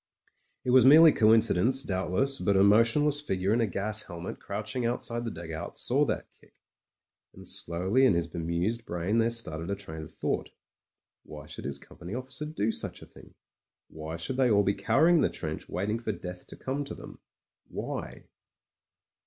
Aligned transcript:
It 0.65 0.71
was 0.71 0.83
merely 0.83 1.11
coincidence 1.11 1.83
doubtless, 1.83 2.39
but 2.39 2.57
a 2.57 2.63
motion 2.63 3.05
less 3.05 3.21
figure 3.21 3.53
in 3.53 3.61
a 3.61 3.67
gas 3.67 4.01
helmet 4.07 4.39
crouching 4.39 4.83
outside 4.83 5.25
the 5.25 5.29
dug 5.29 5.51
out 5.51 5.77
saw 5.77 6.05
that 6.05 6.25
kick, 6.31 6.55
and 7.35 7.47
slowly 7.47 8.07
in 8.07 8.15
his 8.15 8.27
bemused 8.27 8.83
brain 8.87 9.19
there 9.19 9.29
started 9.29 9.69
a 9.69 9.75
train 9.75 10.01
of 10.01 10.11
thought. 10.11 10.49
Why 11.21 11.45
should 11.45 11.65
his 11.65 11.77
company 11.77 12.15
officer 12.15 12.47
do 12.47 12.71
such 12.71 13.03
a 13.03 13.05
thing; 13.05 13.35
why 13.89 14.15
should 14.15 14.37
they 14.37 14.49
all 14.49 14.63
be 14.63 14.73
cowering 14.73 15.17
in 15.17 15.21
the 15.21 15.29
trench 15.29 15.69
waiting 15.69 15.99
for 15.99 16.11
death 16.13 16.47
to 16.47 16.55
come 16.57 16.83
to 16.85 16.95
them; 16.95 17.19
why 17.67 18.23